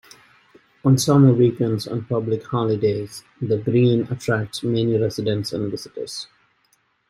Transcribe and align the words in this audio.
On 0.83 0.97
summer 0.97 1.31
weekends 1.31 1.85
and 1.85 2.09
public 2.09 2.43
holidays 2.47 3.23
the 3.39 3.59
Green 3.59 4.07
attracts 4.11 4.63
many 4.63 4.97
residents 4.97 5.53
and 5.53 5.69
visitors. 5.69 6.27